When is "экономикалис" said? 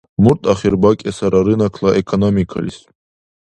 2.01-2.77